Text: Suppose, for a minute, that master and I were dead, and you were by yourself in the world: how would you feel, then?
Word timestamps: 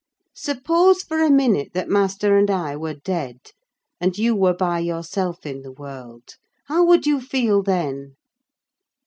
Suppose, 0.33 1.03
for 1.03 1.21
a 1.21 1.29
minute, 1.29 1.73
that 1.75 1.87
master 1.87 2.35
and 2.35 2.49
I 2.49 2.75
were 2.75 2.95
dead, 2.95 3.51
and 3.99 4.17
you 4.17 4.35
were 4.35 4.55
by 4.55 4.79
yourself 4.79 5.45
in 5.45 5.61
the 5.61 5.71
world: 5.71 6.37
how 6.65 6.83
would 6.85 7.05
you 7.05 7.21
feel, 7.21 7.61
then? 7.61 8.15